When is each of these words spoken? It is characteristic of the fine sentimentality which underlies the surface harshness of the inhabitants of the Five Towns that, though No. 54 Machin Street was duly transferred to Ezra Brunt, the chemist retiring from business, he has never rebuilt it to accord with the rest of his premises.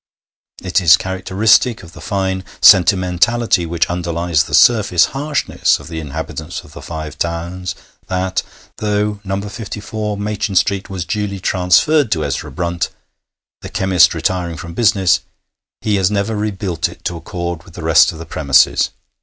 It 0.63 0.81
is 0.81 0.97
characteristic 0.97 1.83
of 1.83 1.93
the 1.93 2.01
fine 2.01 2.43
sentimentality 2.59 3.67
which 3.67 3.87
underlies 3.87 4.45
the 4.45 4.55
surface 4.55 5.05
harshness 5.13 5.77
of 5.79 5.89
the 5.89 5.99
inhabitants 5.99 6.61
of 6.63 6.73
the 6.73 6.81
Five 6.81 7.19
Towns 7.19 7.75
that, 8.07 8.41
though 8.77 9.19
No. 9.23 9.39
54 9.39 10.17
Machin 10.17 10.55
Street 10.55 10.89
was 10.89 11.05
duly 11.05 11.39
transferred 11.39 12.11
to 12.13 12.25
Ezra 12.25 12.49
Brunt, 12.51 12.89
the 13.61 13.69
chemist 13.69 14.15
retiring 14.15 14.57
from 14.57 14.73
business, 14.73 15.19
he 15.81 15.97
has 15.97 16.09
never 16.09 16.35
rebuilt 16.35 16.89
it 16.89 17.05
to 17.05 17.15
accord 17.17 17.61
with 17.61 17.75
the 17.75 17.83
rest 17.83 18.11
of 18.11 18.17
his 18.17 18.27
premises. 18.27 18.89